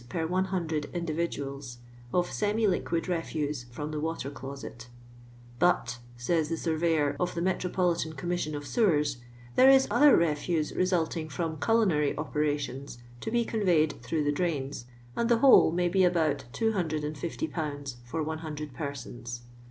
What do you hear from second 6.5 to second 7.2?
Surveyor